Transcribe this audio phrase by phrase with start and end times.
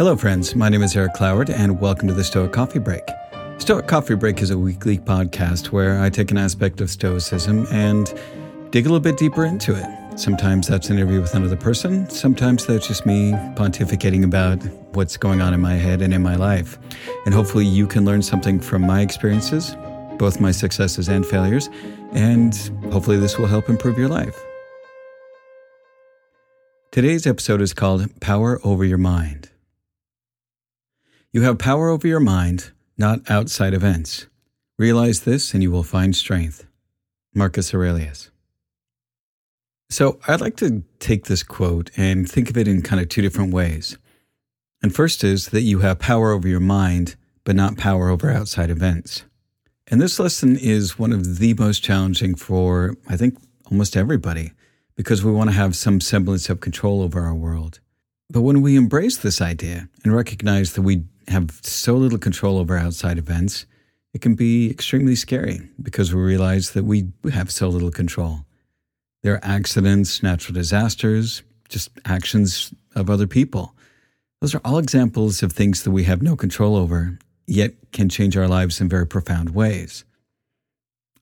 [0.00, 0.56] Hello, friends.
[0.56, 3.02] My name is Erick Cloward, and welcome to the Stoic Coffee Break.
[3.58, 8.06] Stoic Coffee Break is a weekly podcast where I take an aspect of Stoicism and
[8.70, 10.18] dig a little bit deeper into it.
[10.18, 15.42] Sometimes that's an interview with another person, sometimes that's just me pontificating about what's going
[15.42, 16.78] on in my head and in my life.
[17.26, 19.76] And hopefully, you can learn something from my experiences,
[20.16, 21.68] both my successes and failures,
[22.12, 22.54] and
[22.90, 24.40] hopefully, this will help improve your life.
[26.90, 29.49] Today's episode is called Power Over Your Mind.
[31.32, 34.26] You have power over your mind, not outside events.
[34.76, 36.66] Realize this and you will find strength.
[37.32, 38.32] Marcus Aurelius.
[39.88, 43.22] So, I'd like to take this quote and think of it in kind of two
[43.22, 43.96] different ways.
[44.82, 48.70] And first is that you have power over your mind, but not power over outside
[48.70, 49.24] events.
[49.86, 53.38] And this lesson is one of the most challenging for, I think,
[53.70, 54.50] almost everybody,
[54.96, 57.78] because we want to have some semblance of control over our world.
[58.28, 62.76] But when we embrace this idea and recognize that we have so little control over
[62.76, 63.66] outside events,
[64.12, 68.40] it can be extremely scary because we realize that we have so little control.
[69.22, 73.74] There are accidents, natural disasters, just actions of other people.
[74.40, 78.36] Those are all examples of things that we have no control over, yet can change
[78.36, 80.04] our lives in very profound ways.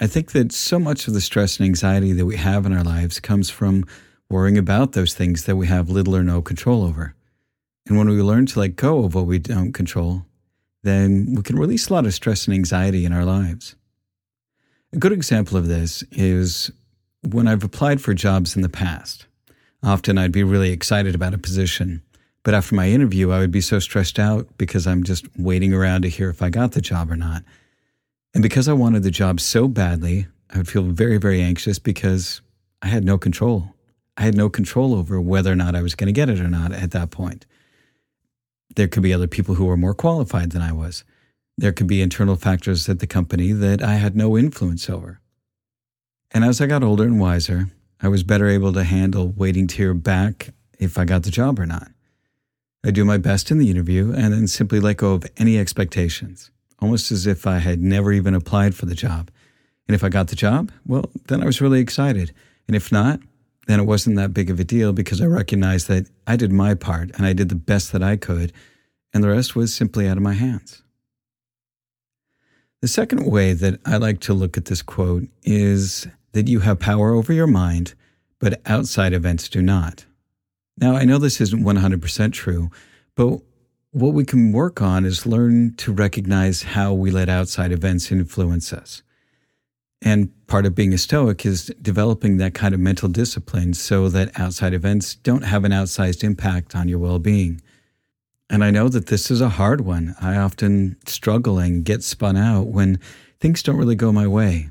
[0.00, 2.82] I think that so much of the stress and anxiety that we have in our
[2.82, 3.84] lives comes from
[4.28, 7.14] worrying about those things that we have little or no control over.
[7.86, 10.24] And when we learn to let go of what we don't control,
[10.82, 13.76] then we can release a lot of stress and anxiety in our lives.
[14.92, 16.70] A good example of this is
[17.22, 19.26] when I've applied for jobs in the past.
[19.82, 22.02] Often I'd be really excited about a position,
[22.42, 26.02] but after my interview, I would be so stressed out because I'm just waiting around
[26.02, 27.42] to hear if I got the job or not.
[28.34, 32.40] And because I wanted the job so badly, I would feel very, very anxious because
[32.82, 33.74] I had no control.
[34.16, 36.48] I had no control over whether or not I was going to get it or
[36.48, 37.46] not at that point.
[38.76, 41.04] There could be other people who were more qualified than I was.
[41.56, 45.20] There could be internal factors at the company that I had no influence over.
[46.32, 47.68] And as I got older and wiser,
[48.00, 51.60] I was better able to handle waiting to hear back if I got the job
[51.60, 51.90] or not.
[52.84, 56.50] I do my best in the interview and then simply let go of any expectations,
[56.80, 59.30] almost as if I had never even applied for the job.
[59.88, 62.34] And if I got the job, well, then I was really excited.
[62.66, 63.20] And if not,
[63.66, 66.74] then it wasn't that big of a deal because I recognized that I did my
[66.74, 68.52] part and I did the best that I could,
[69.12, 70.82] and the rest was simply out of my hands.
[72.82, 76.78] The second way that I like to look at this quote is that you have
[76.78, 77.94] power over your mind,
[78.38, 80.04] but outside events do not.
[80.76, 82.70] Now, I know this isn't 100% true,
[83.14, 83.38] but
[83.92, 88.72] what we can work on is learn to recognize how we let outside events influence
[88.72, 89.02] us.
[90.04, 94.38] And part of being a Stoic is developing that kind of mental discipline so that
[94.38, 97.62] outside events don't have an outsized impact on your well being.
[98.50, 100.14] And I know that this is a hard one.
[100.20, 103.00] I often struggle and get spun out when
[103.40, 104.68] things don't really go my way.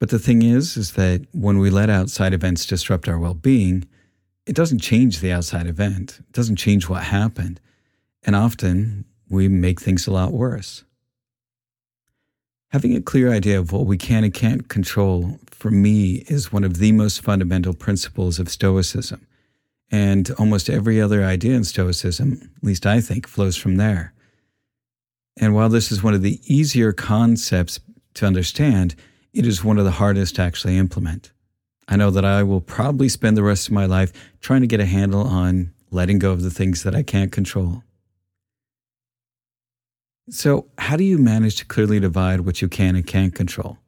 [0.00, 3.86] But the thing is, is that when we let outside events disrupt our well being,
[4.44, 7.60] it doesn't change the outside event, it doesn't change what happened.
[8.24, 10.82] And often we make things a lot worse.
[12.70, 16.64] Having a clear idea of what we can and can't control, for me, is one
[16.64, 19.26] of the most fundamental principles of Stoicism.
[19.90, 24.12] And almost every other idea in Stoicism, at least I think, flows from there.
[25.40, 27.80] And while this is one of the easier concepts
[28.14, 28.94] to understand,
[29.32, 31.32] it is one of the hardest to actually implement.
[31.88, 34.80] I know that I will probably spend the rest of my life trying to get
[34.80, 37.82] a handle on letting go of the things that I can't control.
[40.30, 43.78] So, how do you manage to clearly divide what you can and can't control?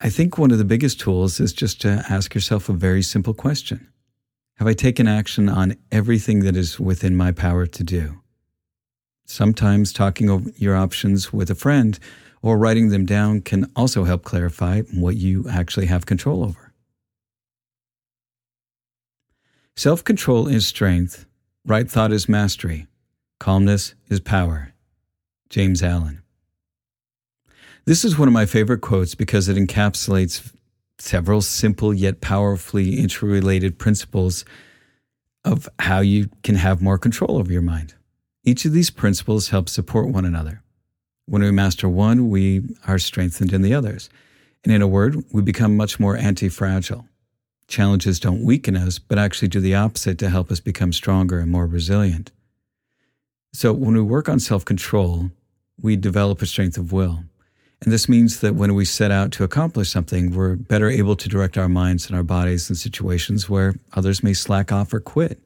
[0.00, 3.34] I think one of the biggest tools is just to ask yourself a very simple
[3.34, 3.86] question
[4.56, 8.20] Have I taken action on everything that is within my power to do?
[9.26, 11.98] Sometimes talking over your options with a friend
[12.40, 16.72] or writing them down can also help clarify what you actually have control over.
[19.76, 21.26] Self control is strength,
[21.66, 22.86] right thought is mastery.
[23.40, 24.72] Calmness is power.
[25.50, 26.22] James Allen.
[27.84, 30.52] This is one of my favorite quotes because it encapsulates
[30.98, 34.44] several simple yet powerfully interrelated principles
[35.44, 37.94] of how you can have more control over your mind.
[38.44, 40.62] Each of these principles help support one another.
[41.26, 44.08] When we master one, we are strengthened in the others.
[44.62, 47.06] And in a word, we become much more anti fragile.
[47.66, 51.50] Challenges don't weaken us, but actually do the opposite to help us become stronger and
[51.50, 52.30] more resilient.
[53.54, 55.30] So when we work on self control,
[55.80, 57.22] we develop a strength of will.
[57.82, 61.28] And this means that when we set out to accomplish something, we're better able to
[61.28, 65.40] direct our minds and our bodies in situations where others may slack off or quit.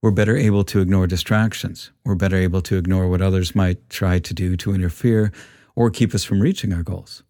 [0.00, 1.90] We're better able to ignore distractions.
[2.06, 5.30] We're better able to ignore what others might try to do to interfere
[5.74, 7.22] or keep us from reaching our goals.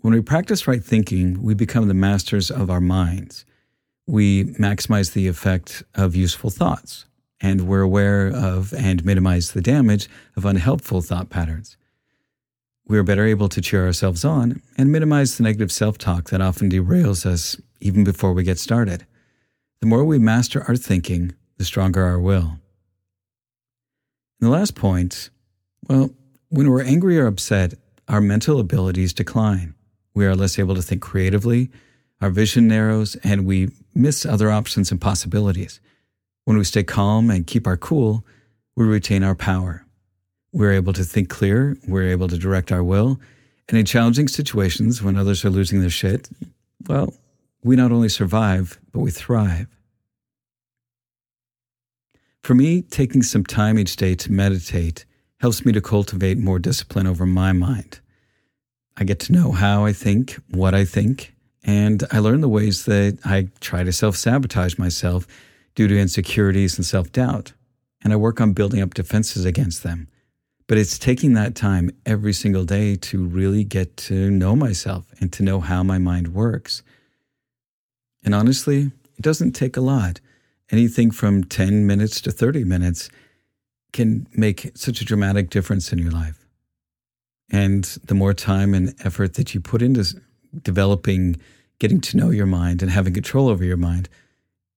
[0.00, 3.44] When we practice right thinking, we become the masters of our minds.
[4.06, 7.04] We maximize the effect of useful thoughts,
[7.42, 11.76] and we're aware of and minimize the damage of unhelpful thought patterns.
[12.86, 16.40] We are better able to cheer ourselves on and minimize the negative self talk that
[16.40, 19.06] often derails us even before we get started.
[19.80, 22.58] The more we master our thinking, the stronger our will.
[24.40, 25.30] And the last point
[25.88, 26.10] well,
[26.48, 27.74] when we're angry or upset,
[28.08, 29.74] our mental abilities decline.
[30.14, 31.70] We are less able to think creatively,
[32.20, 35.80] our vision narrows, and we miss other options and possibilities.
[36.44, 38.24] When we stay calm and keep our cool,
[38.76, 39.86] we retain our power.
[40.52, 43.20] We're able to think clear, we're able to direct our will,
[43.68, 46.28] and in challenging situations when others are losing their shit,
[46.88, 47.14] well,
[47.62, 49.68] we not only survive, but we thrive.
[52.42, 55.04] For me, taking some time each day to meditate
[55.38, 58.00] helps me to cultivate more discipline over my mind.
[58.96, 62.84] I get to know how I think, what I think, and I learn the ways
[62.86, 65.26] that I try to self sabotage myself
[65.74, 67.52] due to insecurities and self doubt.
[68.04, 70.08] And I work on building up defenses against them.
[70.66, 75.32] But it's taking that time every single day to really get to know myself and
[75.34, 76.82] to know how my mind works.
[78.24, 80.20] And honestly, it doesn't take a lot
[80.72, 83.10] anything from 10 minutes to 30 minutes
[83.92, 86.46] can make such a dramatic difference in your life.
[87.50, 90.18] And the more time and effort that you put into
[90.62, 91.36] developing,
[91.78, 94.08] getting to know your mind and having control over your mind,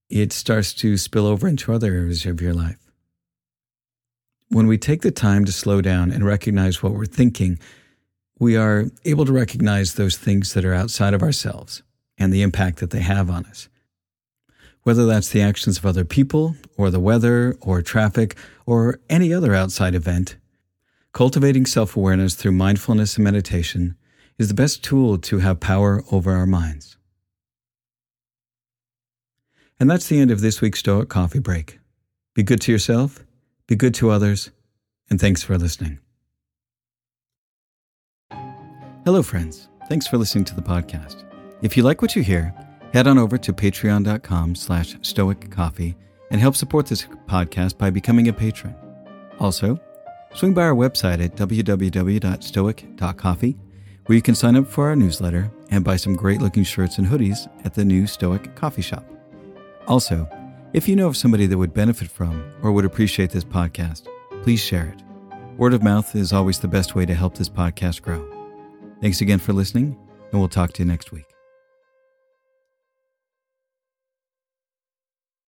[0.09, 2.91] it starts to spill over into other areas of your life.
[4.49, 7.59] When we take the time to slow down and recognize what we're thinking,
[8.39, 11.83] we are able to recognize those things that are outside of ourselves
[12.17, 13.69] and the impact that they have on us
[14.85, 18.37] whether that's the actions of other people, or the weather, or traffic,
[18.67, 20.37] or any other outside event.
[21.11, 23.95] Cultivating self awareness through mindfulness and meditation
[24.37, 26.97] is the best tool to have power over our minds.
[29.79, 31.79] And that's the end of this week's Stoic Coffee Break.
[32.33, 33.25] Be good to yourself,
[33.67, 34.51] be good to others,
[35.09, 35.99] and thanks for listening.
[39.05, 39.67] Hello, friends.
[39.87, 41.23] Thanks for listening to the podcast.
[41.61, 42.53] If you like what you hear,
[42.93, 45.95] head on over to patreon.com slash stoiccoffee
[46.31, 48.75] and help support this podcast by becoming a patron.
[49.39, 49.79] Also,
[50.33, 53.57] swing by our website at www.stoic.coffee,
[54.05, 57.07] where you can sign up for our newsletter and buy some great looking shirts and
[57.07, 59.14] hoodies at the new Stoic Coffee Shop.
[59.87, 60.27] Also,
[60.73, 64.07] if you know of somebody that would benefit from or would appreciate this podcast,
[64.43, 65.03] please share it.
[65.57, 68.27] Word of mouth is always the best way to help this podcast grow.
[69.01, 69.97] Thanks again for listening,
[70.31, 71.34] and we'll talk to you next week.